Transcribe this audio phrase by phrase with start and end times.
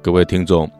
[0.00, 0.70] 各位听众，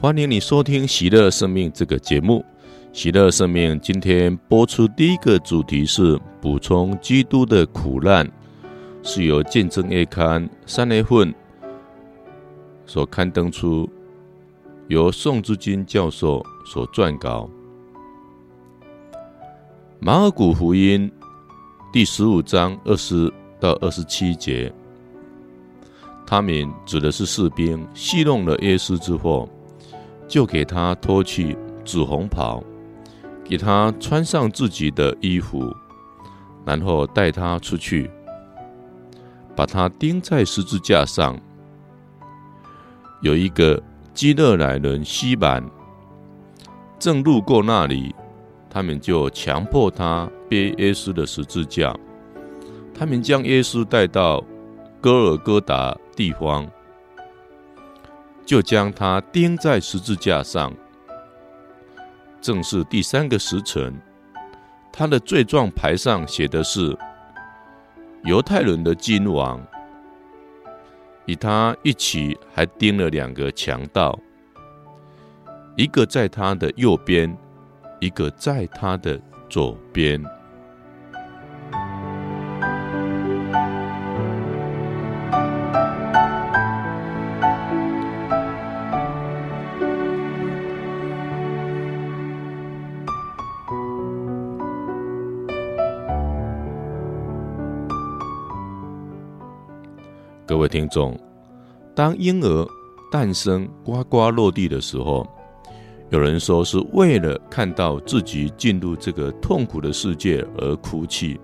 [0.00, 2.44] 欢迎你收听《喜乐生命》这个节目。
[2.92, 8.30] 《喜乐生命》今天播出第一个主题是补充基督的苦难，
[9.02, 11.34] 是由见证月刊三月份
[12.86, 13.88] 所刊登出，
[14.86, 17.50] 由宋之金教授所撰稿。
[19.98, 21.10] 马尔谷福音
[21.92, 24.72] 第十五章二十到二十七节。
[26.32, 29.46] 他们指的是士兵戏弄了耶稣之后，
[30.26, 32.64] 就给他脱去紫红袍，
[33.44, 35.70] 给他穿上自己的衣服，
[36.64, 38.10] 然后带他出去，
[39.54, 41.38] 把他钉在十字架上。
[43.20, 43.78] 有一个
[44.14, 45.62] 基勒乃人西满
[46.98, 48.14] 正路过那里，
[48.70, 51.94] 他们就强迫他背耶稣的十字架，
[52.94, 54.42] 他们将耶稣带到
[54.98, 56.70] 哥尔哥达地方，
[58.44, 60.72] 就将他钉在十字架上。
[62.40, 63.94] 正是第三个时辰，
[64.92, 66.96] 他的罪状牌上写的是
[68.24, 69.64] 犹太人的君王。
[71.26, 74.18] 与他一起还钉了两个强盗，
[75.76, 77.36] 一个在他的右边，
[78.00, 80.20] 一个在他的左边。
[100.72, 101.14] 听众，
[101.94, 102.66] 当婴儿
[103.10, 105.28] 诞生、呱呱落地的时候，
[106.08, 111.38] 有人说是为了看到自己进入这个痛苦的世界而哭泣。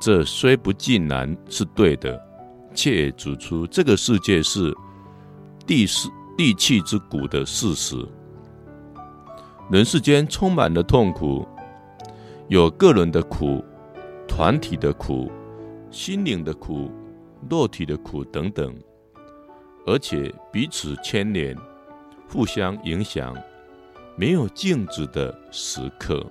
[0.00, 2.18] 这虽不尽然是对的，
[2.74, 4.74] 却指出这个世界是
[5.66, 6.08] 地是
[6.38, 7.96] 地气之谷的事实。
[9.70, 11.46] 人世间充满了痛苦，
[12.48, 13.62] 有个人的苦、
[14.26, 15.30] 团体的苦、
[15.90, 16.90] 心灵的苦。
[17.48, 18.74] 肉体的苦等等，
[19.86, 21.56] 而且彼此牵连，
[22.28, 23.36] 互相影响，
[24.16, 26.24] 没有静止的时刻。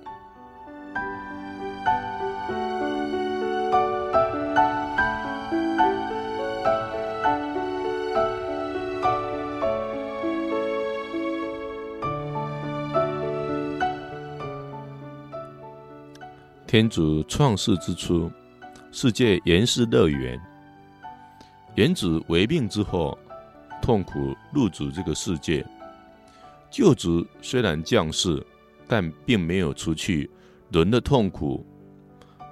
[16.66, 18.28] 天主创世之初，
[18.90, 20.40] 世界原是乐园。
[21.74, 23.18] 原子为命之后，
[23.82, 25.64] 痛苦入主这个世界。
[26.70, 28.44] 救主虽然降世，
[28.86, 30.30] 但并没有除去
[30.70, 31.64] 人的痛苦，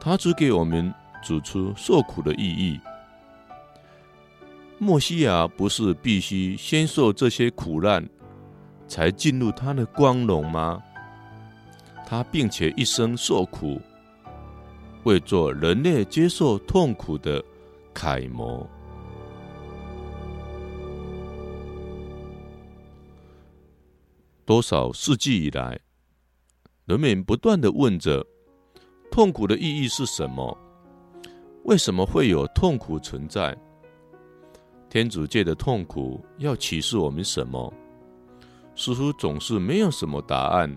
[0.00, 2.80] 他只给我们指出受苦的意义。
[4.78, 8.04] 默西亚不是必须先受这些苦难，
[8.88, 10.82] 才进入他的光荣吗？
[12.04, 13.80] 他并且一生受苦，
[15.04, 17.42] 为做人类接受痛苦的
[17.94, 18.68] 楷模。
[24.44, 25.78] 多少世纪以来，
[26.84, 28.26] 人们不断地问着：
[29.10, 30.56] 痛苦的意义是什么？
[31.64, 33.56] 为什么会有痛苦存在？
[34.90, 37.72] 天主界的痛苦要启示我们什么？
[38.74, 40.76] 似乎总是没有什么答案。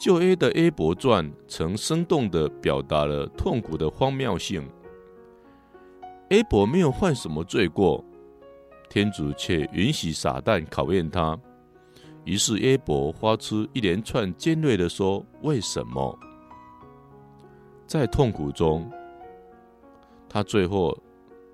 [0.00, 4.66] 旧约的《A 伯传》曾生动地表达了痛苦的荒谬性。
[6.28, 8.04] A 伯没有犯什么罪过，
[8.88, 11.36] 天主却允许撒旦考验他。
[12.24, 16.18] 于是耶伯发出一连串尖锐的说：“为什么？”
[17.86, 18.90] 在痛苦中，
[20.28, 20.96] 他最后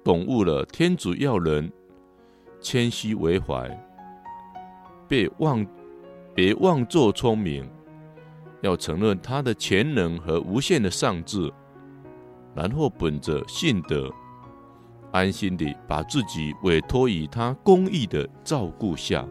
[0.02, 1.72] 懂悟了天主要人
[2.60, 3.70] 谦虚为怀，
[5.06, 5.64] 别妄
[6.34, 7.70] 别妄作聪明，
[8.62, 11.52] 要承认他的潜能和无限的上智，
[12.52, 14.10] 然后本着信德，
[15.12, 19.24] 安心地把自己委托于他公义的照顾下。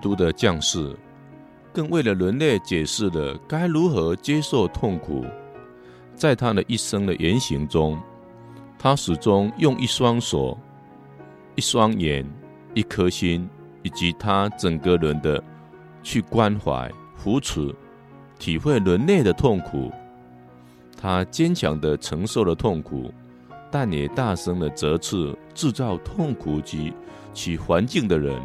[0.00, 0.96] 督的降世，
[1.72, 5.24] 更为了人类解释了该如何接受痛苦。
[6.14, 7.98] 在他的一生的言行中，
[8.78, 10.58] 他始终用一双手、
[11.54, 12.26] 一双眼、
[12.74, 13.48] 一颗心，
[13.82, 15.42] 以及他整个人的
[16.02, 17.74] 去关怀、扶持、
[18.38, 19.90] 体会人类的痛苦，
[21.00, 23.12] 他坚强的承受了痛苦，
[23.70, 26.92] 但也大声的责斥制造痛苦及
[27.32, 28.38] 其环境的人。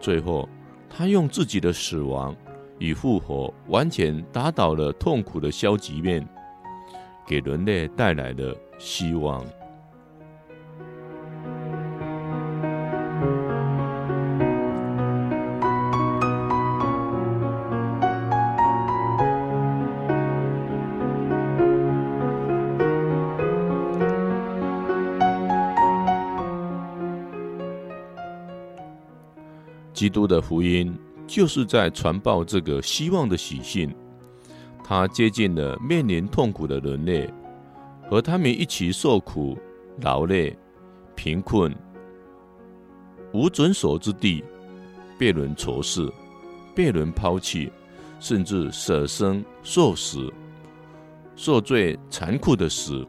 [0.00, 0.48] 最后，
[0.88, 2.34] 他用自己的死亡
[2.78, 6.26] 与复活，完全打倒了痛苦的消极面，
[7.26, 9.44] 给人类带来了希望。
[30.06, 33.92] 基督的福音就是在传报这个希望的喜讯。
[34.84, 37.28] 他接近了面临痛苦的人类，
[38.08, 39.58] 和他们一起受苦、
[40.02, 40.56] 劳累、
[41.16, 41.74] 贫困、
[43.32, 44.44] 无准所之地，
[45.18, 46.08] 被人仇视、
[46.72, 47.72] 被人抛弃，
[48.20, 50.32] 甚至舍生受死、
[51.34, 53.04] 受最残酷的死。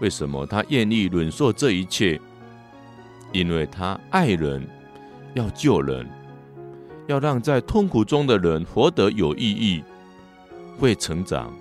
[0.00, 2.18] 为什么他愿意忍受这一切？
[3.34, 4.66] 因为他爱人。
[5.34, 6.08] 要救人，
[7.08, 9.82] 要让在痛苦中的人活得有意义，
[10.78, 11.52] 会成长。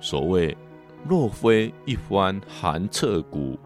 [0.00, 0.56] 所谓
[1.06, 3.58] “若非一番寒彻骨，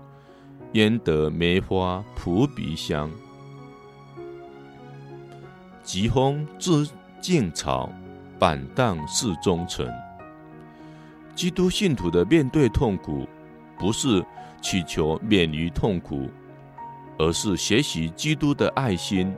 [0.72, 3.10] 焉得梅花扑鼻香？
[5.84, 6.88] 疾风知
[7.20, 7.90] 劲草，
[8.38, 9.88] 板荡是忠臣。”
[11.36, 13.28] 基督信徒的面对痛苦，
[13.78, 14.24] 不是
[14.60, 16.28] 祈求免于痛苦。
[17.18, 19.34] 而是学习基督的爱心，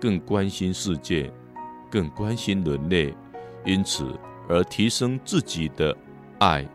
[0.00, 1.32] 更关心世界，
[1.90, 3.14] 更关心人类，
[3.64, 4.18] 因此
[4.48, 5.96] 而提升自己的
[6.38, 6.66] 爱。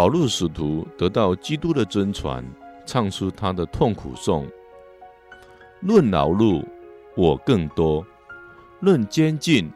[0.00, 2.42] 保禄使徒得到基督的真传，
[2.86, 4.48] 唱出他的痛苦颂：
[5.80, 6.64] 论劳碌，
[7.14, 8.02] 我更多；
[8.80, 9.70] 论监禁，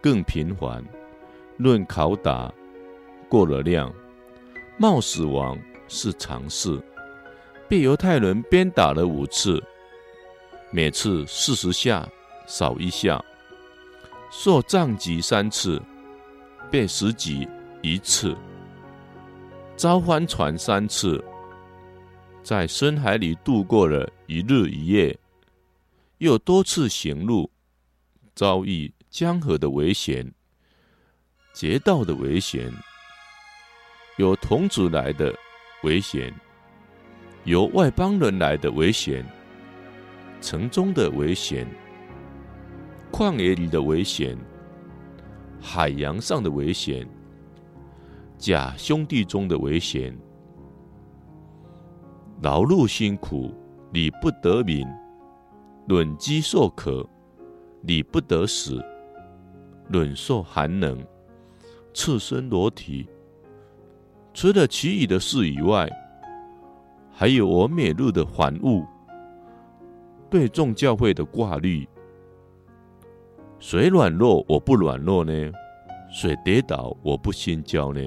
[0.00, 0.80] 更频繁；
[1.56, 2.54] 论拷打，
[3.28, 3.90] 过了量；
[4.78, 5.58] 冒死亡
[5.88, 6.80] 是常事。
[7.68, 9.60] 被犹太人鞭打了五次，
[10.70, 12.08] 每次四十下，
[12.46, 13.20] 少一下；
[14.30, 15.82] 受杖击三次，
[16.70, 17.48] 被十击
[17.82, 18.32] 一次。
[19.76, 21.22] 遭翻船三次，
[22.42, 25.16] 在深海里度过了一日一夜，
[26.16, 27.50] 又多次行路，
[28.34, 30.32] 遭遇江河的危险、
[31.52, 32.72] 劫道的危险，
[34.16, 35.30] 有童子来的
[35.82, 36.32] 危险，
[37.44, 39.22] 由外邦人来的危险，
[40.40, 41.66] 城中的危险，
[43.12, 44.38] 旷野里的危险，
[45.60, 47.06] 海洋上的危险。
[48.38, 50.16] 假兄弟中的危险，
[52.42, 53.52] 劳碌辛苦，
[53.90, 54.86] 你不得名；
[55.88, 57.08] 忍饥受渴，
[57.80, 58.78] 你不得死；
[59.88, 61.02] 忍受寒冷，
[61.94, 63.08] 赤身裸体。
[64.34, 65.88] 除了其余的事以外，
[67.10, 68.84] 还有我每日的烦务，
[70.28, 71.88] 对众教会的挂虑。
[73.58, 75.32] 谁软弱，我不软弱呢？
[76.10, 78.00] 谁跌倒，我不先教呢？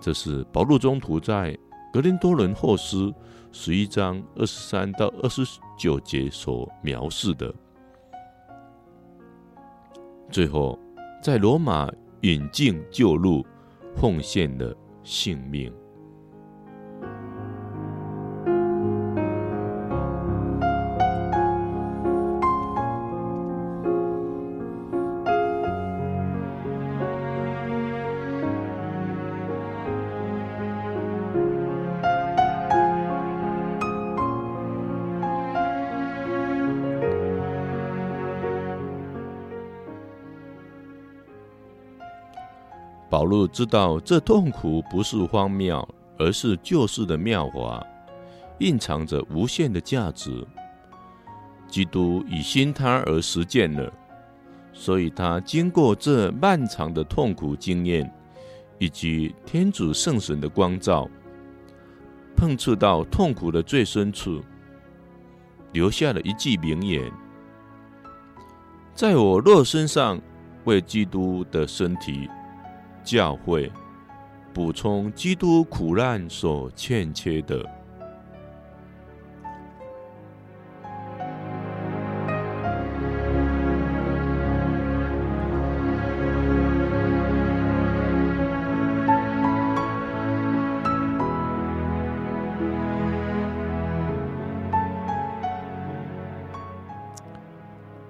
[0.00, 1.56] 这是保禄宗徒在
[1.92, 3.12] 格林多伦后斯
[3.50, 5.42] 十一章二十三到二十
[5.78, 7.52] 九节所描述的。
[10.30, 10.78] 最后，
[11.22, 11.90] 在罗马
[12.20, 13.44] 引进旧路，
[13.96, 15.72] 奉献了性命。
[43.18, 45.84] 保禄知道这痛苦不是荒谬，
[46.20, 47.84] 而是救世的妙法，
[48.58, 50.46] 蕴藏着无限的价值。
[51.66, 53.92] 基督以心他而实践了，
[54.72, 58.08] 所以他经过这漫长的痛苦经验，
[58.78, 61.10] 以及天主圣神的光照，
[62.36, 64.40] 碰触到痛苦的最深处，
[65.72, 67.10] 留下了一句名言
[68.94, 70.20] ：“在我肉身上
[70.66, 72.30] 为基督的身体
[73.10, 73.72] 教会
[74.52, 77.64] 补充基督苦难所欠缺的。”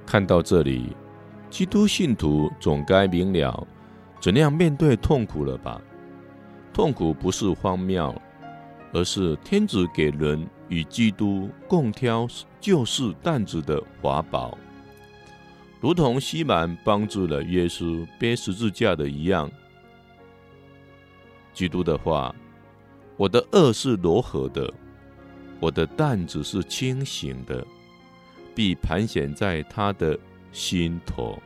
[0.05, 0.97] 看到这里，
[1.49, 3.65] 基督信徒总该明了
[4.21, 5.81] 怎样面对痛苦了吧？
[6.73, 8.15] 痛苦不是荒谬，
[8.93, 12.27] 而是天主给人与基督共挑
[12.61, 14.57] 救世担子的法宝，
[15.81, 19.51] 如同西满帮助了耶稣背十字架的一样。
[21.53, 22.35] 基督的话
[23.17, 24.73] ：“我的轭是柔和的，
[25.59, 27.67] 我的担子是轻省的。”
[28.55, 30.19] 必盘旋在他的
[30.51, 31.41] 心头。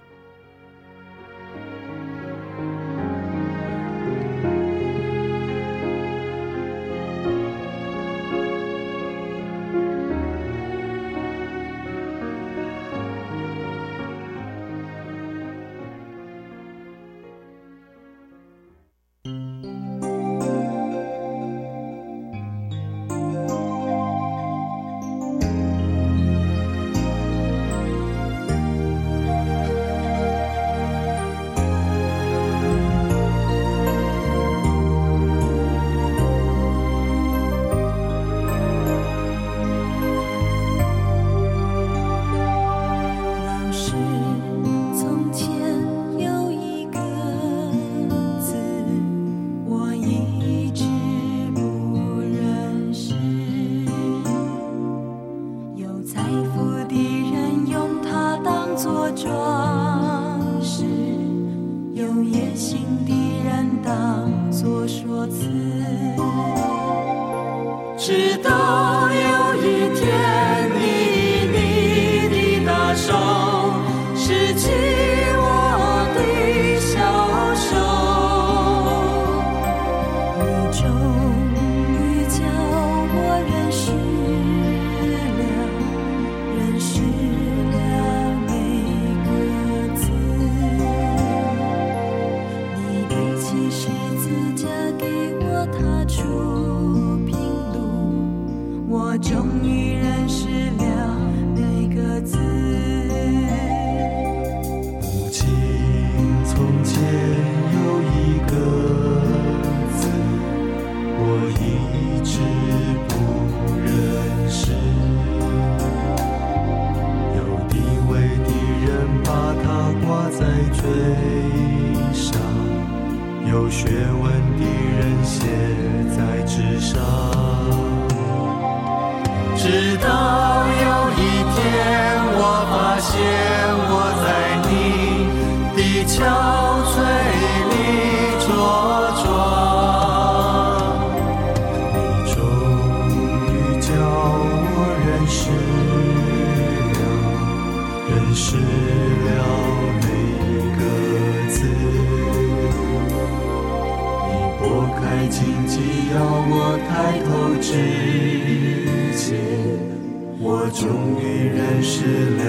[160.54, 162.04] 我终于认识
[162.36, 162.42] 了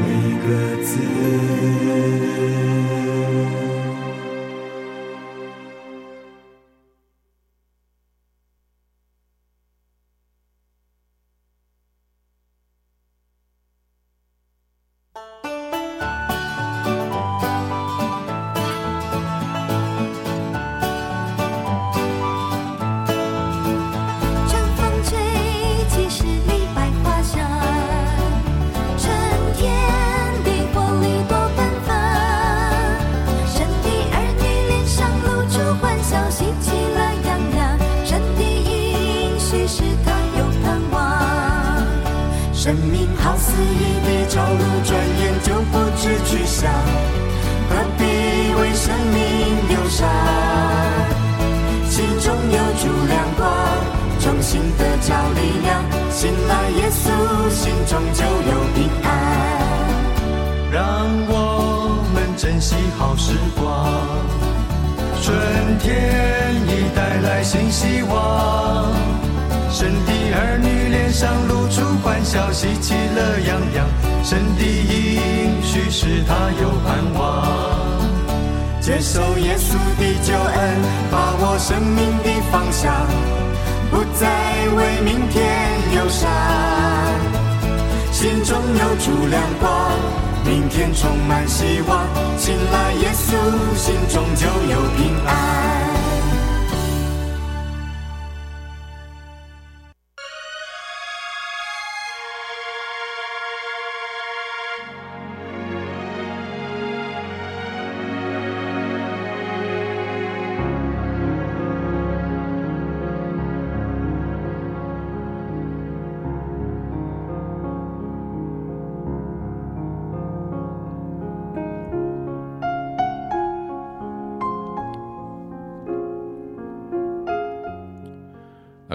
[0.00, 0.06] 每
[0.48, 2.37] 个字。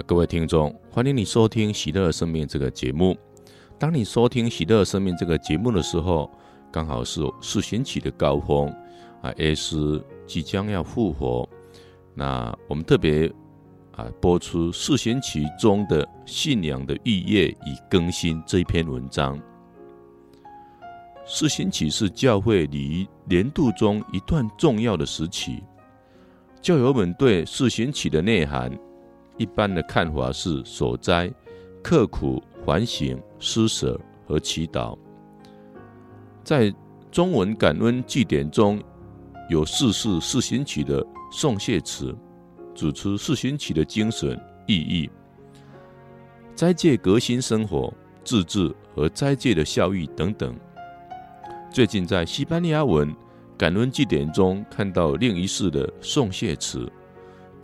[0.06, 3.16] 各位听众，欢迎你收听《喜乐生命》这个节目。
[3.78, 6.30] 当你收听《喜乐生命》这个节目的时候，
[6.70, 8.68] 刚好是四旬期的高峰
[9.22, 11.48] 啊，耶稣即将要复活。
[12.12, 13.32] 那我们特别
[13.92, 19.40] 啊播出四旬期中的信仰的逾越与更新这一篇文章。
[21.24, 25.62] 四旬期是教会礼仪年度中一段重要的时期，
[26.60, 28.70] 教友们对四旬期的内涵。
[29.36, 31.32] 一般的看法是守斋、
[31.82, 34.96] 刻苦、反省、施舍和祈祷。
[36.42, 36.72] 在
[37.10, 38.82] 中文感恩祭典中，
[39.48, 42.14] 有四世四旬期的颂谢词，
[42.74, 45.10] 指出四旬期的精神意义、
[46.54, 47.92] 斋戒革新生活、
[48.24, 50.54] 自治和斋戒的效益等等。
[51.72, 53.14] 最近在西班牙文
[53.58, 56.90] 感恩祭典中看到另一世的颂谢词。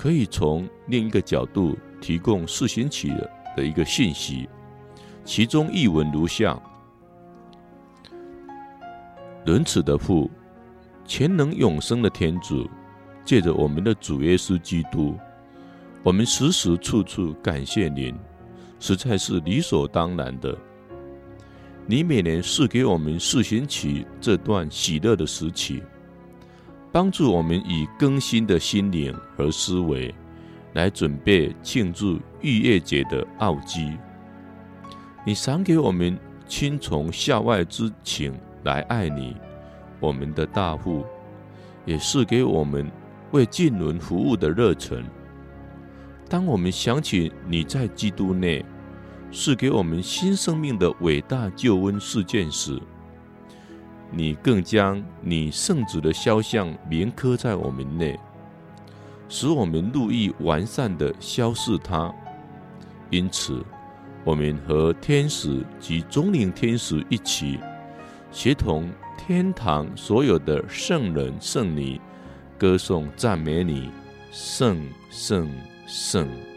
[0.01, 4.49] 可以从另一个角度提供四旬期的的一个信息，
[5.27, 6.59] 其中译文如下：
[9.45, 10.31] 仁慈的父，
[11.05, 12.67] 全能永生的天主，
[13.27, 15.15] 借着我们的主耶稣基督，
[16.03, 18.19] 我们时时处处感谢您，
[18.79, 20.57] 实在是理所当然的。
[21.85, 25.83] 你每年赐给我们四旬期这段喜乐的时期。
[26.93, 30.13] 帮助我们以更新的心灵和思维
[30.73, 33.97] 来准备庆祝逾越节的奥迹。
[35.25, 38.33] 你赏给我们亲从校外之情
[38.65, 39.37] 来爱你，
[40.01, 41.05] 我们的大父，
[41.85, 42.91] 也赐给我们
[43.31, 45.05] 为近邻服务的热忱。
[46.29, 48.65] 当我们想起你在基督内
[49.31, 52.81] 赐给我们新生命的伟大救恩事件时，
[54.11, 58.19] 你更将你圣子的肖像铭刻在我们内，
[59.29, 62.13] 使我们乐意完善的肖似他。
[63.09, 63.65] 因此，
[64.25, 67.59] 我们和天使及中灵天使一起，
[68.33, 72.01] 协同天堂所有的圣人圣女，
[72.59, 73.91] 歌颂赞美你，
[74.33, 75.49] 圣圣
[75.87, 76.50] 圣。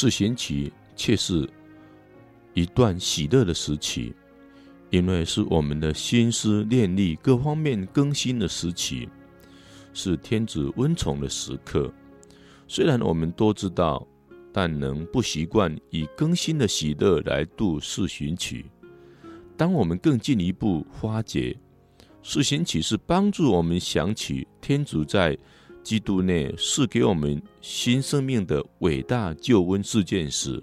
[0.00, 1.46] 四旬期却是
[2.54, 4.14] 一段喜乐的时期，
[4.88, 9.06] 因为是我们的心思念力各方面更新的时期，
[9.92, 11.92] 是天子温宠的时刻。
[12.66, 14.08] 虽然我们都知道，
[14.54, 18.64] 但能不习惯以更新的喜乐来度四旬期。
[19.54, 21.54] 当我们更进一步发觉，
[22.22, 25.36] 四旬期是帮助我们想起天主在。
[25.90, 30.62] 基督内是给我们新生命的伟大救恩事件时，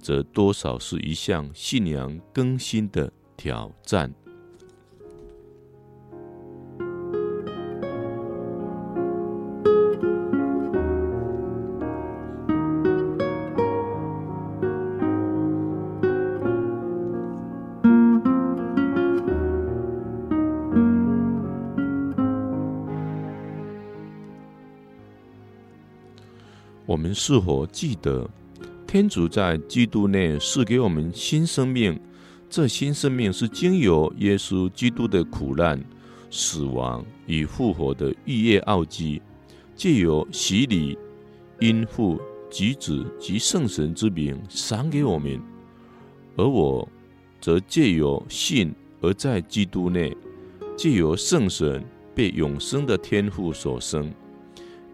[0.00, 4.10] 则多少是一项信仰更新的挑战。
[27.18, 28.28] 是否记得，
[28.86, 31.98] 天主在基督内赐给我们新生命？
[32.50, 35.82] 这新生命是经由耶稣基督的苦难、
[36.30, 39.22] 死亡与复活的逾越奥迹，
[39.74, 40.98] 借由洗礼，
[41.58, 45.40] 因父及子及圣神之名赏给我们。
[46.36, 46.86] 而我
[47.40, 50.14] 则借由信而在基督内，
[50.76, 51.82] 借由圣神
[52.14, 54.12] 被永生的天父所生。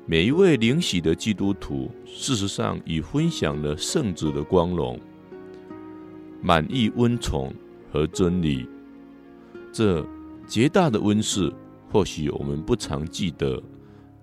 [0.04, 4.98] 每一位灵喜的基督徒，事实上已分享了圣子的光荣，
[6.40, 7.54] 满意温宠
[7.90, 8.68] 和真理。
[9.72, 10.04] 这
[10.44, 11.52] 极大的温室，
[11.88, 13.62] 或许我们不常记得，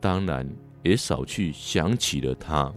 [0.02, 0.48] 当然
[0.84, 2.72] 也少去想起了它。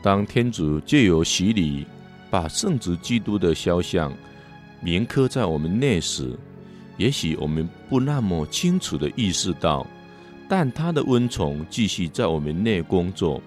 [0.00, 1.84] 当天主借由洗礼，
[2.30, 4.12] 把圣子基督的肖像
[4.80, 6.38] 铭刻在我们内时，
[6.96, 9.84] 也许我们不那么清楚地意识到，
[10.48, 13.42] 但他的温宠继续在我们内工作。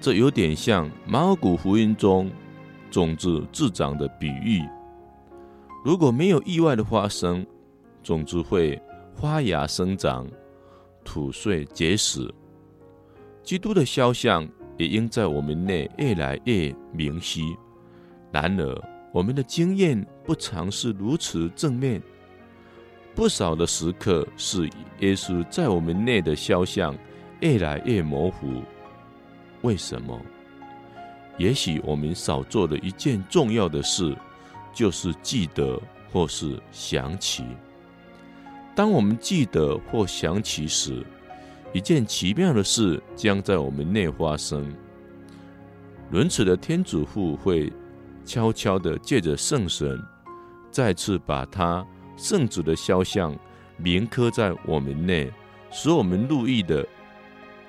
[0.00, 2.30] 这有点像马尔谷福音中
[2.90, 4.62] 种子自长的比喻。
[5.84, 7.46] 如果没有意外的发生，
[8.02, 8.80] 种子会
[9.14, 10.26] 发芽生长，
[11.04, 12.32] 吐穗结实。
[13.42, 14.48] 基督的肖像。
[14.76, 17.56] 也应在我们内越来越明晰。
[18.32, 18.82] 然而，
[19.12, 22.02] 我们的经验不常是如此正面。
[23.14, 26.96] 不少的时刻是耶稣在我们内的肖像
[27.40, 28.62] 越来越模糊。
[29.62, 30.20] 为什么？
[31.38, 34.16] 也许我们少做的一件重要的事，
[34.72, 35.80] 就是记得
[36.12, 37.44] 或是想起。
[38.74, 41.06] 当我们记得或想起时，
[41.74, 44.72] 一件奇妙的事将在我们内发生。
[46.08, 47.72] 仁慈的天主父会
[48.24, 50.00] 悄悄地借着圣神，
[50.70, 51.84] 再次把他
[52.16, 53.36] 圣子的肖像
[53.76, 55.32] 铭刻在我们内，
[55.72, 56.86] 使我们乐意的、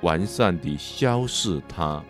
[0.02, 2.04] 完善地消逝他。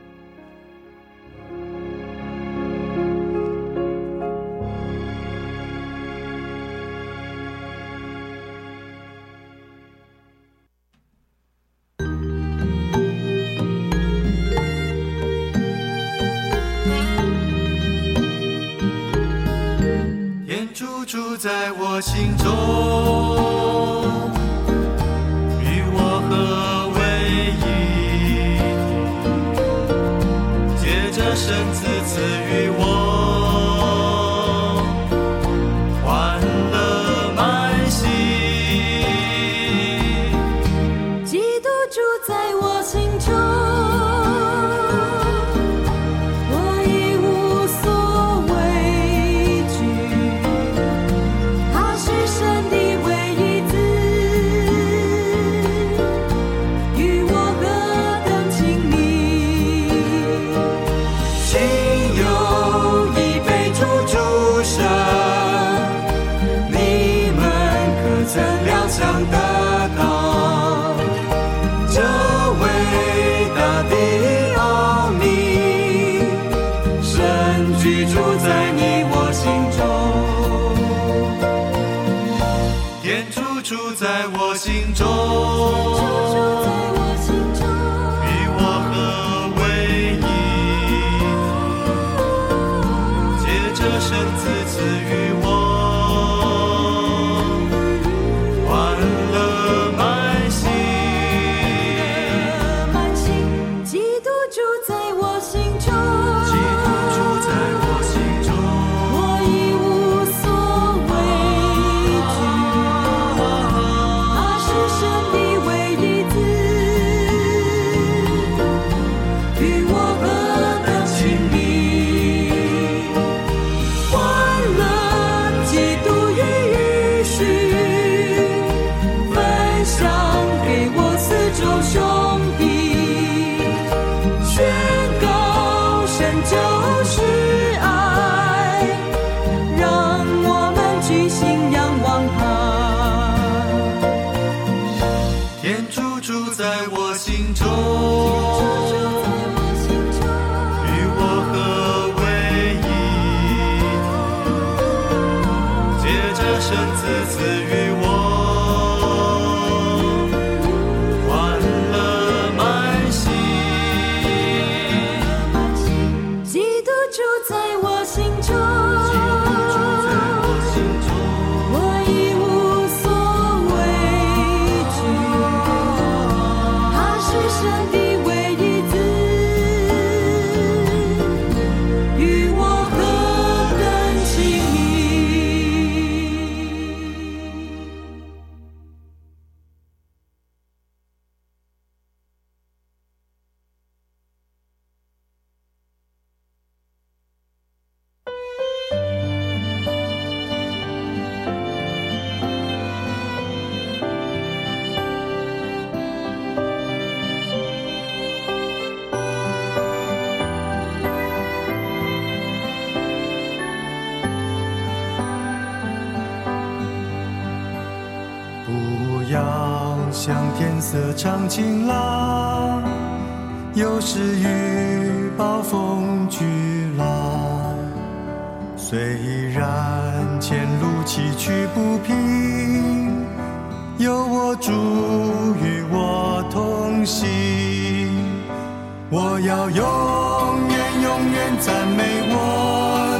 [241.59, 242.35] 赞美我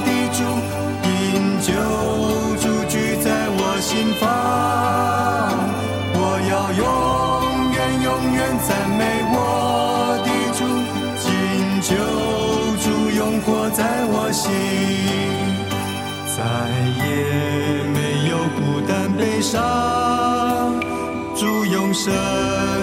[0.06, 0.40] 的主，
[1.04, 1.10] 因
[1.62, 1.70] 救
[2.62, 2.94] 主居
[3.24, 4.24] 在我心房。
[6.14, 6.20] 我
[6.50, 6.84] 要永
[7.72, 9.36] 远永远赞美我
[10.26, 10.60] 的主，
[11.18, 11.26] 敬
[11.82, 11.90] 救
[12.84, 14.44] 主永活在我心。
[16.36, 16.38] 再
[17.06, 17.08] 也
[17.94, 17.98] 没
[18.30, 19.58] 有孤单悲伤，
[21.36, 22.12] 主永生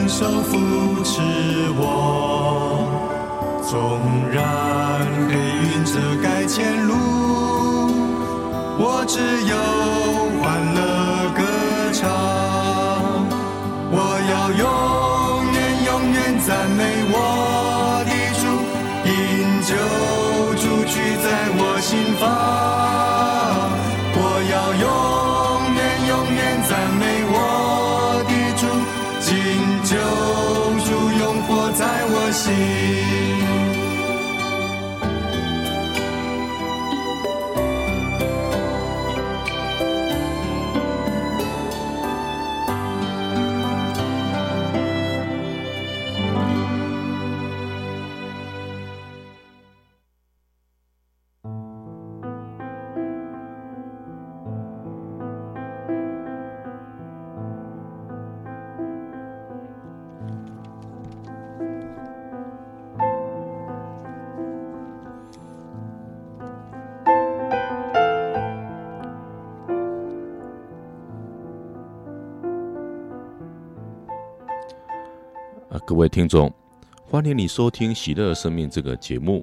[0.09, 0.51] 手扶
[1.05, 1.21] 持
[1.77, 2.88] 我，
[3.62, 4.01] 纵
[4.33, 4.72] 然。
[9.23, 9.57] 只有
[10.41, 10.81] 欢乐
[11.37, 11.41] 歌
[11.93, 12.03] 唱
[13.93, 13.97] 我
[14.33, 14.65] 要永
[15.55, 16.83] 远永远赞美
[17.13, 18.43] 我的主
[19.07, 19.13] 因
[19.63, 19.71] 救
[20.57, 22.23] 主居在我心房。
[24.17, 24.19] 我
[24.51, 24.85] 要永
[25.77, 27.37] 远永远赞美我
[28.27, 28.63] 的主
[29.21, 29.31] 敬
[29.85, 29.91] 救
[30.85, 30.89] 主
[31.21, 33.12] 永活在我心。
[75.73, 76.53] 啊，各位听众，
[77.03, 79.43] 欢迎你收听《喜乐生命》这个节目。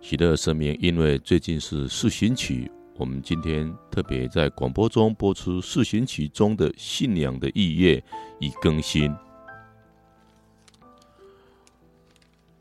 [0.00, 8.00] 喜乐生命，因为最近是四旬期，我们今天特别在广播中播出四旬期中的信仰的意义
[8.38, 9.12] 与更新。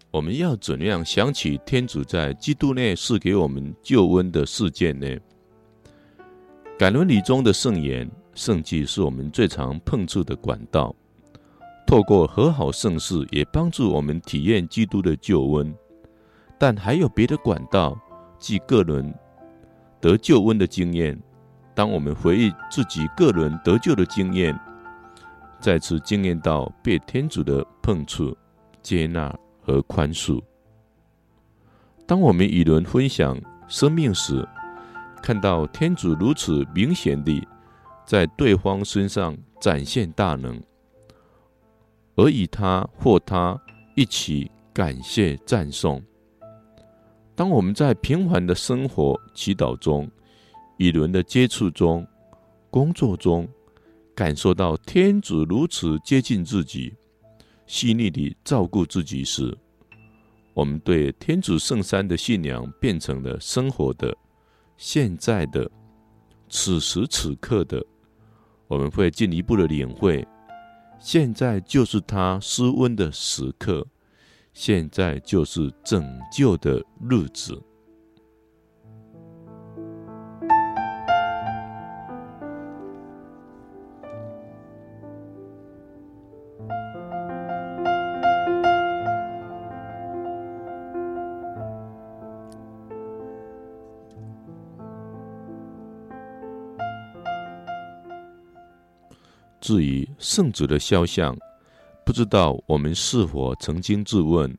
[0.10, 5.08] 我们要怎样想起天主在基督内赐给我们救恩的事件呢？
[6.80, 10.96] 感伦礼中的圣言、圣迹是我们最常碰触的管道。
[11.86, 15.74] 透过和好盛世，也帮助我们体验基督的救恩。
[16.58, 17.98] 但还有别的管道，
[18.40, 19.14] 即个人
[20.00, 21.20] 得救恩的经验。
[21.76, 24.58] 当我们回忆自己个人得救的经验，
[25.60, 28.36] 再次经验到被天主的碰触、
[28.82, 30.42] 接纳和宽恕。
[32.06, 34.48] 当我们与人分享生命时，
[35.22, 37.48] 看到天主如此明显地
[38.06, 40.62] 在对方身上展现大能。
[42.16, 43.60] 而与他或他
[43.96, 46.02] 一起感谢赞颂。
[47.36, 50.10] 当我们在平凡的生活、祈祷中、
[50.78, 52.06] 与人的接触中、
[52.70, 53.48] 工作中，
[54.16, 56.94] 感受到天主如此接近自己、
[57.66, 59.58] 细腻地照顾自己时，
[60.54, 64.16] 我们对天主圣三的信仰变成了生活的、
[64.78, 65.70] 现在的、
[66.50, 67.84] 此时此刻的。
[68.68, 70.24] 我们会进一步的领会。
[71.04, 73.86] 现在就是他施温的时刻，
[74.54, 77.62] 现在就是拯救的日子。
[99.64, 101.34] 至于圣子的肖像，
[102.06, 104.54] 不知道我们是否曾经自问：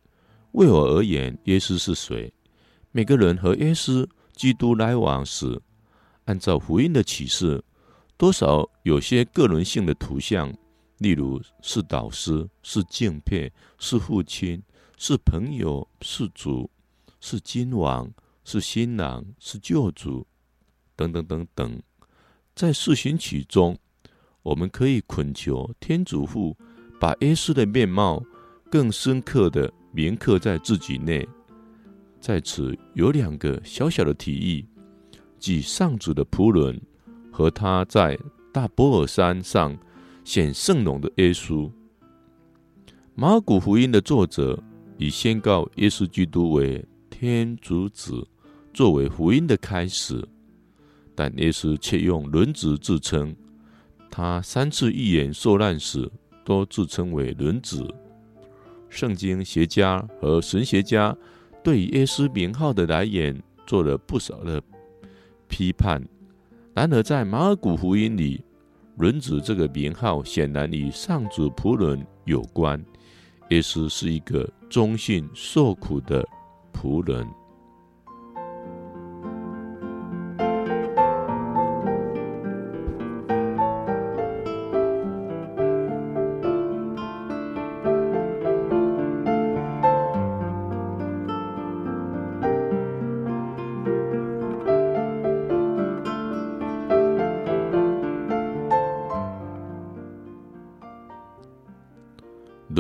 [0.53, 2.33] 为我而言，耶稣是谁？
[2.91, 5.61] 每个人和耶稣基督来往时，
[6.25, 7.63] 按照福音的启示，
[8.17, 10.51] 多少有些个人性的图像，
[10.97, 14.63] 例如是导师、是敬佩、是父亲、
[14.97, 16.71] 是朋友、是主、
[17.21, 18.11] 是君王、
[18.43, 20.27] 是新郎、是救主，
[20.97, 21.83] 等等等等，
[22.55, 23.79] 在四旬期中。
[24.45, 26.55] 我们可以恳求天主父
[27.01, 28.23] 把耶稣的面貌
[28.71, 31.27] 更深刻地铭刻在自己内。
[32.21, 34.67] 在此有两个小小的提议，
[35.39, 36.79] 即上主的仆人
[37.33, 38.19] 和他在
[38.53, 39.77] 大伯尔山上
[40.25, 41.71] 显圣容的耶稣。
[43.15, 44.63] 马古福音的作者
[44.99, 48.27] 以宣告耶稣基督为天主子
[48.75, 50.23] 作为福音的开始，
[51.15, 53.35] 但耶稣却用轮子自称。
[54.17, 56.09] 他三次预言受难时，
[56.45, 57.85] 都自称为轮子。
[58.89, 61.17] 圣经学家和神学家
[61.65, 64.63] 对耶稣名号的来源做了不少的
[65.49, 66.01] 批判。
[66.77, 68.45] 然而，在马尔谷福音里，
[68.99, 72.81] 轮子这个名号显然与上主仆人有关。
[73.49, 76.25] 耶稣是一个忠信受苦的
[76.73, 77.27] 仆人。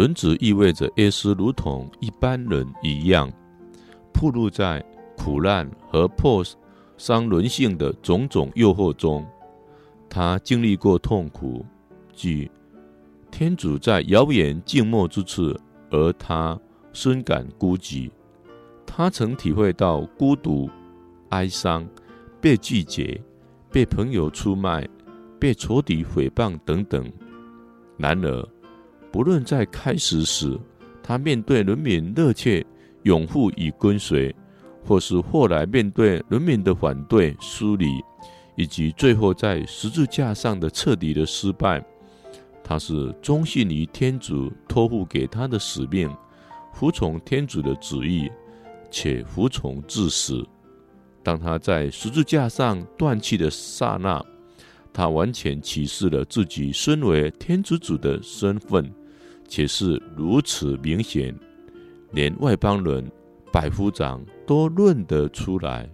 [0.04, 3.32] 人子意味着耶稣如同一般人一样，
[4.12, 4.84] 暴露在
[5.16, 6.44] 苦难和破
[6.98, 9.26] 伤人性的种种诱惑中。
[10.10, 11.64] 他经历过痛苦，
[12.12, 12.50] 即
[13.30, 15.58] 天主在遥远静默之处，
[15.90, 16.60] 而他
[16.92, 18.10] 深感孤寂。
[18.84, 20.68] 他曾体会到孤独、
[21.30, 21.88] 哀伤、
[22.42, 23.18] 被拒绝、
[23.70, 24.86] 被朋友出卖、
[25.40, 27.10] 被仇敌诽谤等等。
[27.96, 28.48] 然而，
[29.14, 30.58] 不论在开始时，
[31.00, 32.66] 他面对人民热切
[33.04, 34.34] 拥护与跟随，
[34.84, 38.02] 或是后来面对人民的反对、疏离，
[38.56, 41.80] 以及最后在十字架上的彻底的失败，
[42.64, 46.12] 他是忠信于天主托付给他的使命，
[46.72, 48.28] 服从天主的旨意，
[48.90, 50.44] 且服从至死。
[51.22, 54.20] 当他在十字架上断气的刹那，
[54.92, 58.92] 他完全启示了自己身为天之子的身份。
[59.46, 61.34] 且是如此明显，
[62.12, 63.10] 连外邦人、
[63.52, 65.88] 百夫长都认得出来。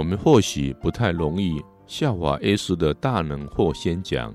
[0.00, 4.34] 我们或许不太容易效法耶稣的大能或先讲，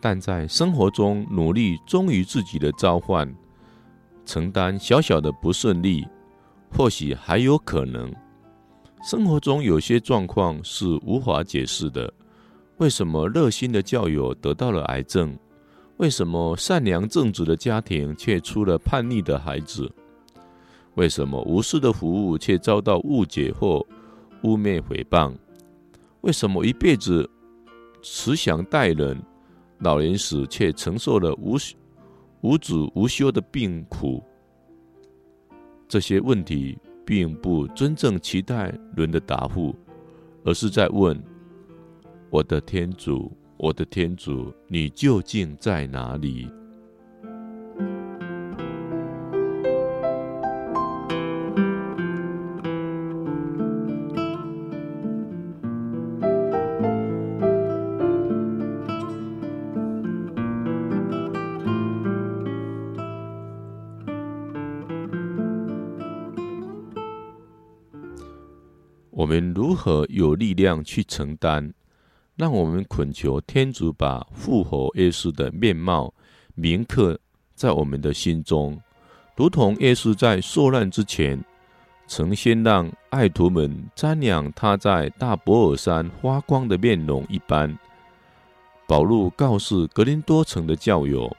[0.00, 3.28] 但在生活中努力忠于自己的召唤，
[4.24, 6.06] 承担小小的不顺利，
[6.70, 8.14] 或许还有可能。
[9.02, 12.14] 生活中有些状况是无法解释的：
[12.76, 15.36] 为什么热心的教友得到了癌症？
[15.96, 19.92] 为什么善良正直的家庭却出了叛逆的孩子？
[20.94, 23.84] 为什么无私的服务却遭到误解或
[24.42, 25.34] 污蔑诽谤，
[26.22, 27.28] 为什么一辈子
[28.02, 29.20] 慈祥待人，
[29.78, 31.56] 老年时却承受了无
[32.40, 34.22] 无止无休的病苦？
[35.88, 39.74] 这些问题并不真正期待人的答复，
[40.44, 41.22] 而是在问：
[42.30, 46.48] 我的天主，我的天主，你究竟在哪里？
[70.22, 71.74] 有力量去承担？
[72.36, 76.14] 让我们恳求天主把复活耶稣的面貌
[76.54, 77.18] 铭刻
[77.54, 78.80] 在我们的心中，
[79.36, 81.44] 如同耶稣在受难之前，
[82.06, 87.76] 曾先让爱徒们瞻仰他在大伯尔山发光的面容一般。
[88.86, 91.34] 保禄告诉格林多城的教友：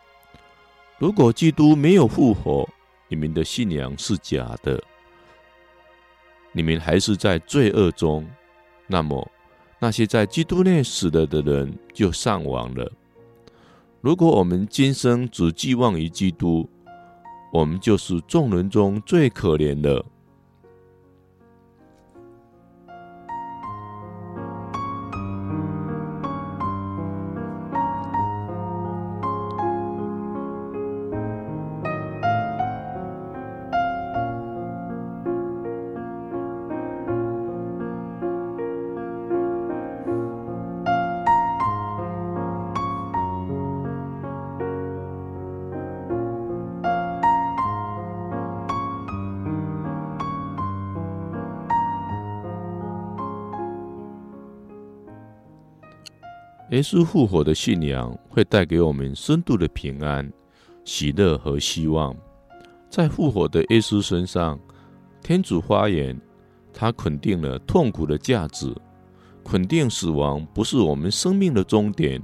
[0.99, 2.67] 如果基督没有复活，
[3.07, 4.81] 你们的信仰是假的。
[6.51, 8.27] 你们还是在罪恶中，
[8.87, 9.31] 那么
[9.79, 12.91] 那些在基督内死了的人就上亡了。
[14.01, 16.69] 如果我们今生只寄望于基督，
[17.51, 20.03] 我们就是众人中最可怜的。
[56.83, 60.29] 耶稣复活的信仰会带给我们深度的平安、
[60.83, 62.13] 喜乐和希望。
[62.89, 64.59] 在复活的耶稣身上，
[65.21, 66.19] 天主发言，
[66.73, 68.75] 他肯定了痛苦的价值，
[69.45, 72.21] 肯定死亡不是我们生命的终点，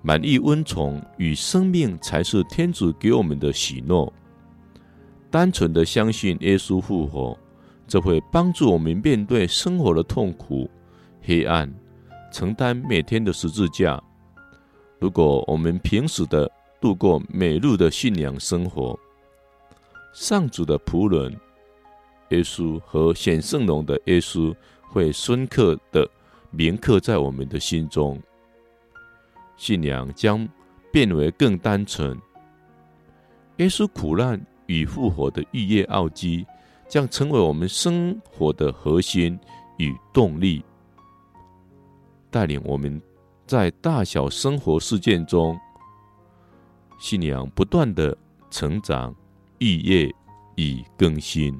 [0.00, 4.12] 满意温宠与生命才是天主给我们的喜乐。
[5.28, 7.36] 单纯的相信耶稣复活，
[7.88, 10.70] 这会帮助我们面对生活的痛苦、
[11.20, 11.68] 黑暗，
[12.32, 14.02] 承担每天的十字架。
[14.98, 16.50] 如果我们平时的
[16.80, 18.98] 度过每日的信仰生活，
[20.12, 21.34] 上主的仆人
[22.30, 26.08] 耶稣和显圣容的耶稣会深刻的
[26.50, 28.20] 铭刻在我们的心中，
[29.56, 30.48] 信仰将
[30.92, 32.16] 变为更单纯。
[33.56, 34.40] 耶稣苦难。
[34.68, 36.46] 与复活的逾越奥迹
[36.86, 39.40] 将成为我们生活的核心
[39.78, 40.62] 与动力，
[42.30, 43.00] 带领我们
[43.46, 45.58] 在大小生活事件中，
[46.98, 48.16] 信仰不断的
[48.50, 49.14] 成长、
[49.58, 50.14] 愈业
[50.56, 51.58] 与更新。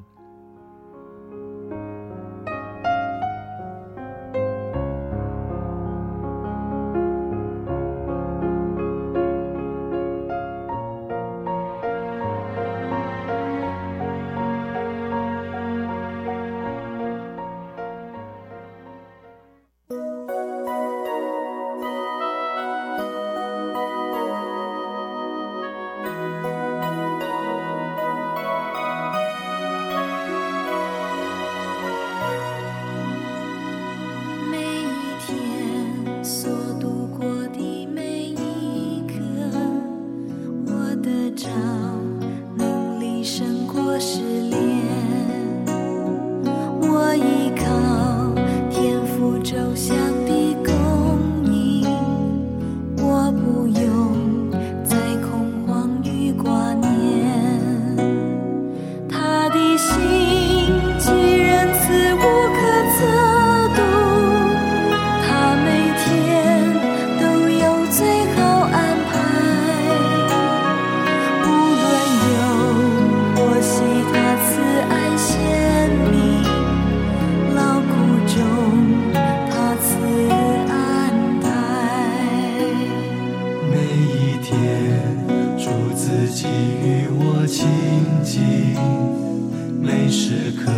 [90.11, 90.71] 时刻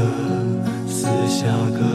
[0.89, 1.90] 撕下割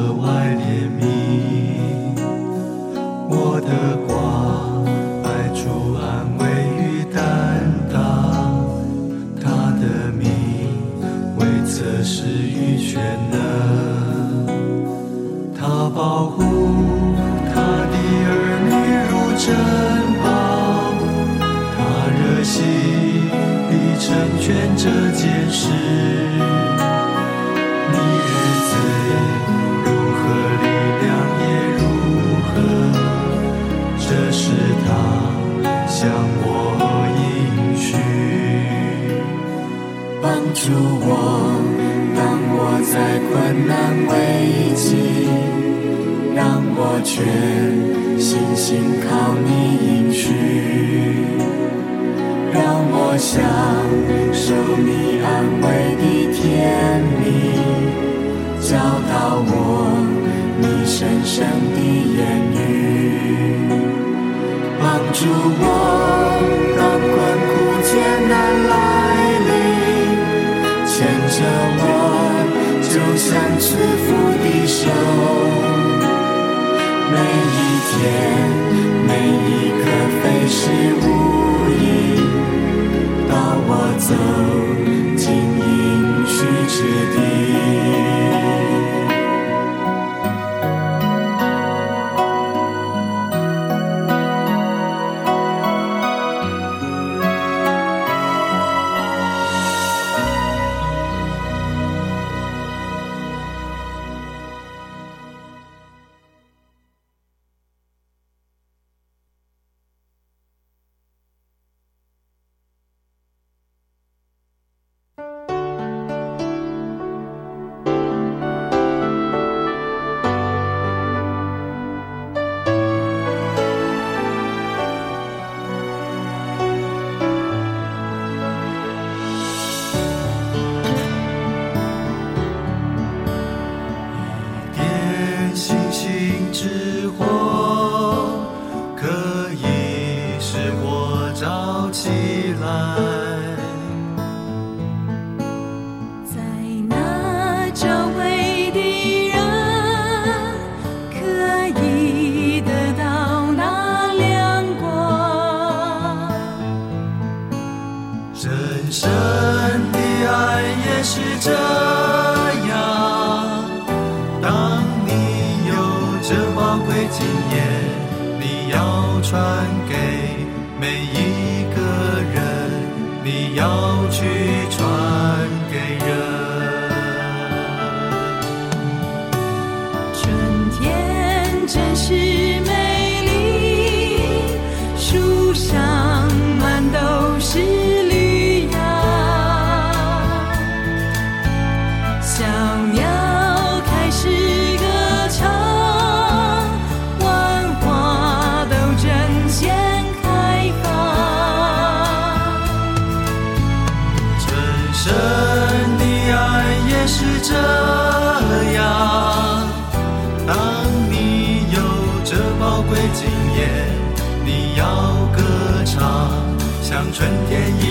[217.16, 217.85] 春天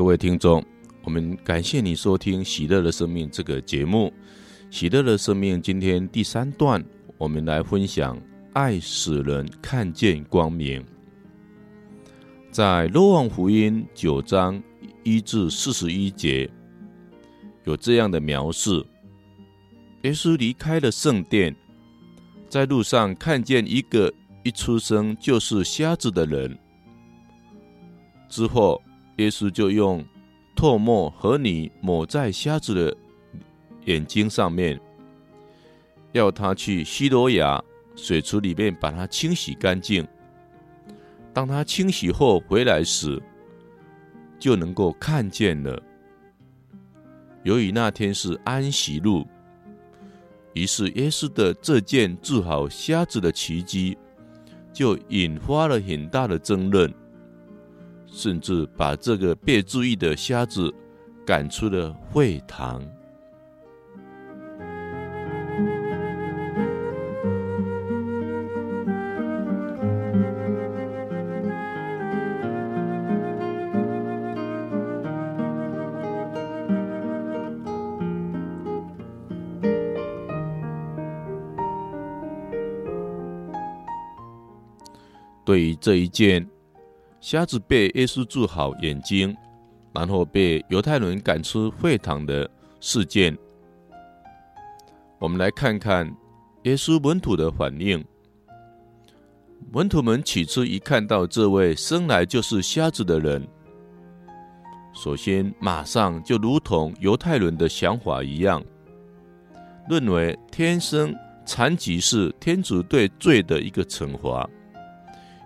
[0.00, 0.64] 各位听众，
[1.04, 4.10] 我们感谢你收听《喜乐的生命》这个节目。
[4.74, 6.82] 《喜乐的生命》今天第三段，
[7.18, 8.18] 我们来分享
[8.54, 10.82] “爱使人看见光明”。
[12.50, 14.62] 在《若望福音》九章
[15.04, 16.50] 一至四十一节，
[17.64, 18.82] 有这样的描述：
[20.04, 21.54] 耶稣离开了圣殿，
[22.48, 24.10] 在路上看见一个
[24.44, 26.58] 一出生就是瞎子的人，
[28.30, 28.82] 之后。
[29.20, 30.02] 耶稣就用
[30.56, 32.96] 唾沫和泥抹在瞎子的
[33.84, 34.80] 眼睛上面，
[36.12, 37.62] 要他去西罗亚
[37.94, 40.06] 水池里面把它清洗干净。
[41.34, 43.22] 当他清洗后回来时，
[44.38, 45.80] 就能够看见了。
[47.42, 49.22] 由于那天是安息日，
[50.54, 53.98] 于是耶稣的这件治好瞎子的奇迹，
[54.72, 56.92] 就引发了很大的争论。
[58.12, 60.72] 甚至把这个被注意的瞎子
[61.24, 62.82] 赶出了会堂。
[85.44, 86.59] 对于这一件。
[87.20, 89.36] 瞎子被耶稣治好眼睛，
[89.92, 92.50] 然后被犹太人赶出会堂的
[92.80, 93.36] 事件，
[95.18, 96.10] 我们来看看
[96.62, 98.02] 耶稣门徒的反应。
[99.70, 103.46] 门徒们起初一看到这位生来就是瞎子的人，
[104.94, 108.64] 首先马上就如同犹太人的想法一样，
[109.90, 111.14] 认为天生
[111.44, 114.48] 残疾是天主对罪的一个惩罚，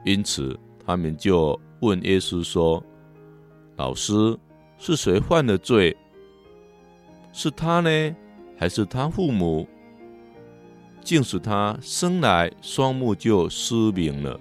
[0.04, 0.56] 因此
[0.86, 2.82] 他们就问耶稣说
[3.76, 4.38] ：“老师，
[4.78, 5.96] 是谁犯的罪？
[7.32, 8.16] 是他呢，
[8.56, 9.66] 还是他父母？
[11.02, 14.40] 竟使他生来双目就失明了？”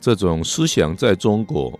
[0.00, 1.78] 这种思想在中国，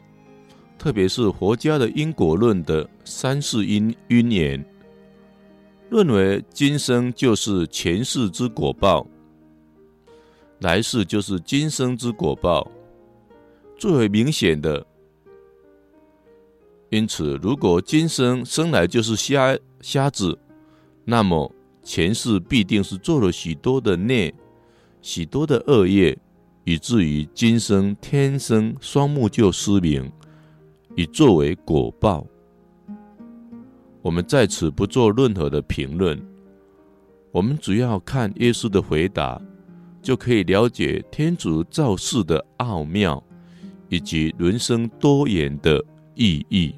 [0.79, 4.65] 特别是佛家的因果论的三世因因缘，
[5.91, 9.07] 认为今生就是前世之果报，
[10.59, 12.71] 来世就是今生之果报，
[13.79, 14.87] 最为明显的。
[16.91, 20.39] 因此，如果今生生来就是瞎瞎子，
[21.05, 21.51] 那么
[21.83, 24.35] 前世必定是做了许多的孽，
[25.01, 26.19] 许多的恶业。
[26.65, 30.11] 以至于今生天生双目就失明，
[30.97, 32.27] 以作为果报。
[34.03, 36.21] 我们在此不做任何的评论，
[37.33, 39.41] 我们主要看耶稣的回答，
[40.01, 43.23] 就可以了解天主造世的奥妙，
[43.89, 45.85] 以及人生多元的
[46.15, 46.75] 意义。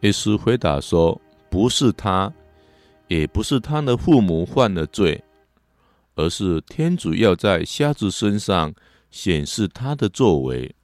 [0.00, 1.20] 耶稣回答说
[1.50, 2.32] ：“不是他，
[3.08, 5.22] 也不是他的父母犯了罪，
[6.14, 8.72] 而是天主要在瞎子身上
[9.10, 10.74] 显示他的作为。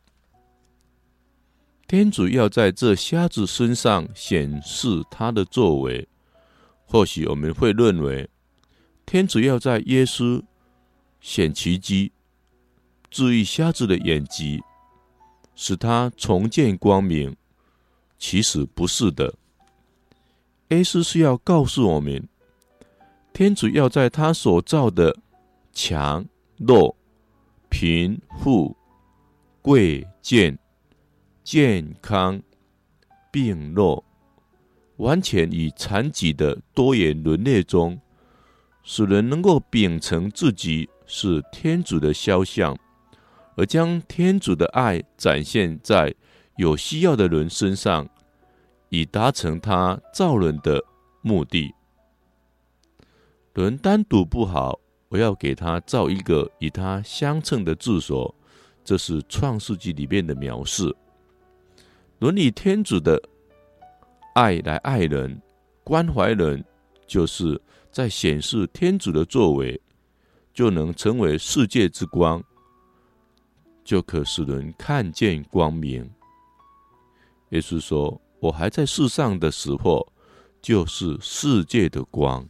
[1.88, 6.06] 天主要在这瞎子身上显示他的作为。
[6.84, 8.28] 或许我们会认为，
[9.06, 10.42] 天主要在耶稣
[11.22, 12.12] 显奇迹，
[13.10, 14.60] 治愈瞎子的眼疾，
[15.54, 17.34] 使他重见光明。”
[18.18, 19.34] 其实不是的，
[20.68, 22.26] 耶稣是要告诉我们，
[23.32, 25.16] 天主要在他所造的
[25.72, 26.24] 强
[26.56, 26.96] 弱、
[27.68, 28.74] 贫富、
[29.60, 30.58] 贵贱、
[31.44, 32.40] 健康、
[33.30, 34.02] 病弱、
[34.96, 38.00] 完全与残疾的多元人类中，
[38.82, 42.76] 使人能够秉承自己是天主的肖像，
[43.56, 46.14] 而将天主的爱展现在。
[46.56, 48.08] 有需要的人身上，
[48.88, 50.82] 以达成他造人的
[51.22, 51.74] 目的。
[53.54, 54.78] 人单独不好，
[55.08, 58.34] 我要给他造一个与他相称的住所。
[58.84, 60.94] 这是创世纪里面的描述。
[62.20, 63.20] 伦理天主的
[64.34, 65.42] 爱来爱人、
[65.82, 66.64] 关怀人，
[67.06, 69.80] 就是在显示天主的作为，
[70.54, 72.40] 就能成为世界之光，
[73.82, 76.08] 就可使人看见光明。
[77.50, 80.06] 耶稣说：“我还在世上的时候，
[80.60, 82.46] 就是世界的光。”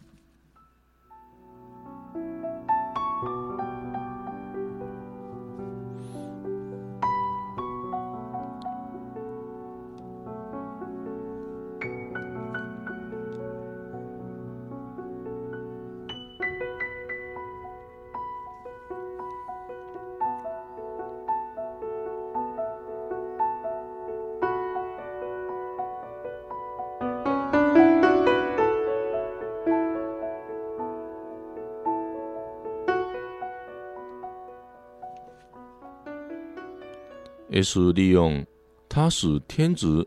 [37.57, 38.44] 耶稣利用
[38.86, 40.07] 他使天子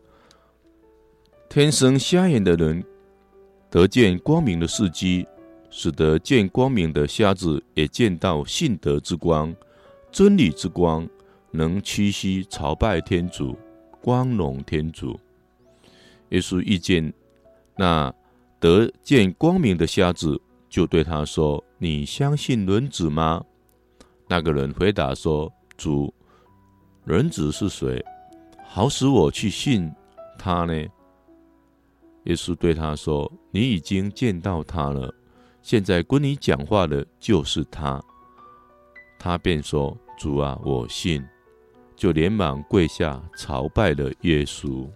[1.48, 2.80] 天生瞎眼的人
[3.68, 5.26] 得见光明的事迹，
[5.68, 9.52] 使得见光明的瞎子也见到信德之光、
[10.12, 11.08] 真理之光，
[11.50, 13.58] 能屈膝朝拜天主，
[14.00, 15.18] 光荣天主。
[16.28, 17.12] 耶稣遇见
[17.76, 18.14] 那
[18.60, 23.44] 得见光明的瞎子，就对他说：“你相信轮子吗？”
[24.28, 26.14] 那个人回答说：“主。”
[27.04, 28.04] 人子是谁？
[28.64, 29.92] 好使我去信
[30.38, 30.74] 他呢？
[32.24, 35.12] 耶稣对他说：“你已经见到他了，
[35.62, 38.00] 现在跟你讲话的就是他。”
[39.18, 41.24] 他便说：“主啊，我信。”
[41.96, 44.88] 就连忙跪下朝拜了耶稣。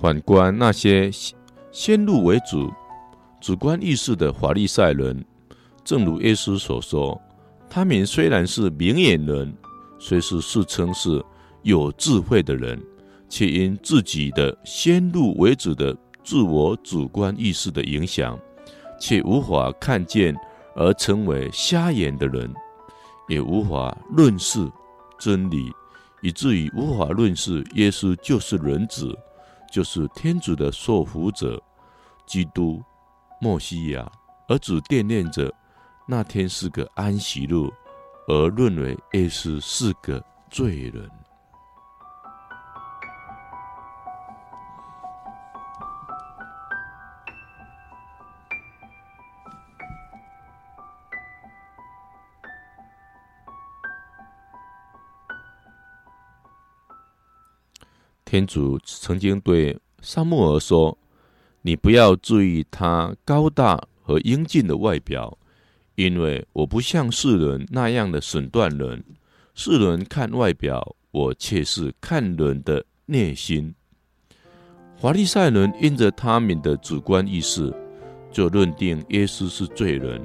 [0.00, 1.10] 反观那些
[1.70, 2.72] 先入为主、
[3.38, 5.22] 主观意识的法利赛人，
[5.84, 7.20] 正如耶稣所说，
[7.68, 9.54] 他们虽然是明眼人，
[9.98, 11.22] 虽是自称是
[11.62, 12.82] 有智慧的人，
[13.28, 15.94] 却因自己的先入为主的
[16.24, 18.38] 自我主观意识的影响，
[18.98, 20.34] 却无法看见
[20.74, 22.50] 而成为瞎眼的人，
[23.28, 24.66] 也无法认识
[25.18, 25.70] 真理，
[26.22, 29.14] 以至于无法论识耶稣就是人子，
[29.70, 31.62] 就是天主的受福者，
[32.26, 32.82] 基督，
[33.40, 34.10] 莫西亚，
[34.48, 35.52] 而只惦念着
[36.06, 37.54] 那天是个安息日，
[38.26, 41.08] 而认为耶稣是个罪人。
[58.30, 60.96] 天主曾经对撒母耳说
[61.62, 65.36] ：“你不要注意他高大和英俊的外表，
[65.96, 69.02] 因为我不像世人那样的审断人。
[69.56, 73.74] 世人看外表，我却是看人的内心。”
[74.96, 77.74] 华利赛伦因着他们的主观意识，
[78.30, 80.22] 就认定耶稣是罪人，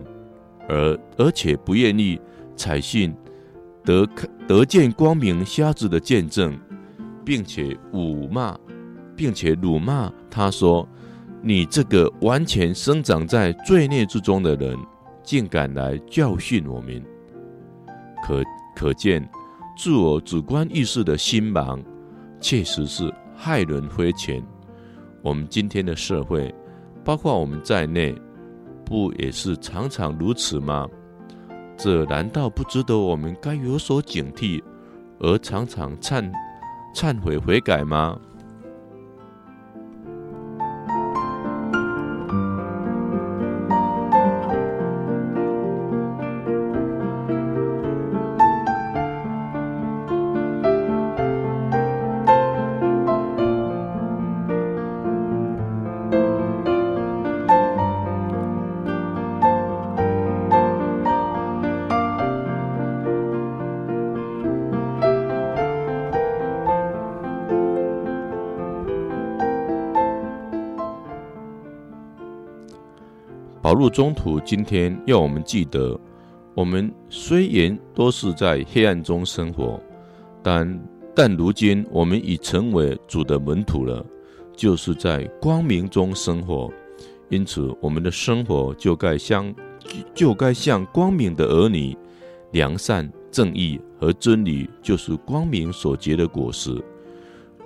[0.70, 2.20] 而而且不愿意
[2.56, 3.16] 采信
[3.84, 4.08] 得
[4.48, 6.56] 得见光明瞎子的见证。
[7.26, 8.58] 并且辱骂，
[9.16, 10.88] 并且辱骂他说
[11.42, 14.78] ：“你这个完全生长在罪孽之中的人，
[15.24, 17.04] 竟敢来教训我们！”
[18.24, 18.44] 可
[18.76, 19.28] 可见，
[19.78, 21.84] 自我主观意识的心盲，
[22.40, 24.42] 确实是害人非浅。
[25.22, 26.54] 我们今天的社会，
[27.04, 28.16] 包括我们在内，
[28.86, 30.88] 不也是常常如此吗？
[31.78, 34.64] 这难道不值得我们该有所警惕，
[35.20, 36.32] 而常常忏？
[36.96, 38.18] 忏悔悔改吗？
[73.86, 75.96] 保禄宗徒今天要我们记得，
[76.56, 79.80] 我们虽然都是在黑暗中生活，
[80.42, 84.04] 但但如今我们已成为主的门徒了，
[84.56, 86.74] 就是在光明中生活。
[87.30, 89.54] 因此，我们的生活就该像
[90.16, 91.96] 就该像光明的儿女，
[92.54, 96.76] 良善、正义和真理就是光明所结的果实。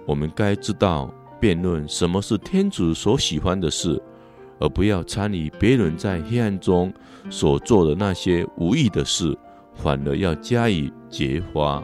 [0.05, 1.09] 我们该知道
[1.39, 4.01] 辩论什么是天主所喜欢的事。
[4.59, 6.93] 而不要参与别人在黑暗中
[7.29, 9.37] 所做的那些无意的事，
[9.73, 11.83] 反而要加以揭发。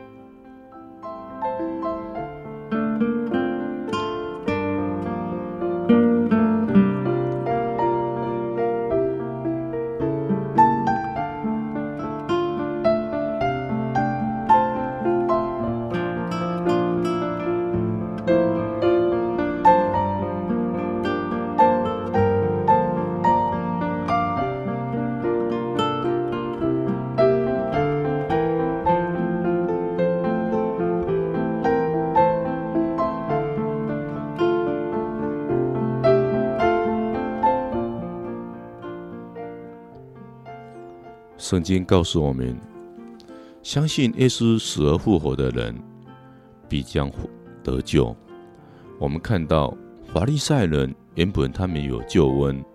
[41.48, 42.60] 圣经告诉我们，
[43.62, 45.76] 相信耶稣死而复活的人
[46.68, 47.08] 必将
[47.64, 48.18] 得救。
[49.00, 49.78] 我们看到
[50.12, 52.66] 法利赛人原本他们有救恩，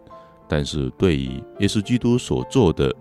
[0.48, 2.94] 但是对于耶稣基督所做的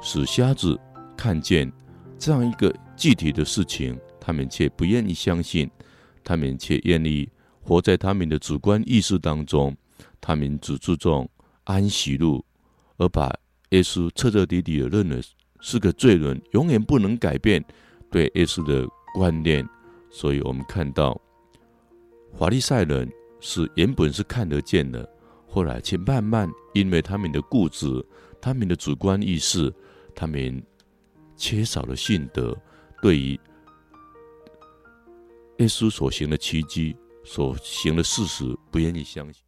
[0.00, 0.78] 使瞎子
[1.16, 1.72] 看见
[2.16, 5.68] 这样一个具体的事情，他们却不愿意相信，
[6.22, 7.28] 他们却愿意
[7.62, 9.76] 活在他们的主观意识当中，
[10.20, 11.28] 他们只注重
[11.64, 12.44] 安息路，
[12.96, 13.28] 而把。
[13.70, 15.20] 耶稣彻彻底底的认为
[15.60, 17.64] 是个罪人，永远不能改变
[18.10, 19.68] 对耶稣的观念。
[20.10, 21.20] 所以，我们看到
[22.38, 23.06] 法利赛人
[23.40, 25.06] 是原本是看得见的，
[25.46, 28.04] 后来却慢慢因为他们的固执、
[28.40, 29.70] 他们的主观意识、
[30.14, 30.62] 他们
[31.36, 32.56] 缺少了信德，
[33.02, 33.38] 对于
[35.58, 39.42] 耶稣所行的奇迹、所行的事实，不愿意相信。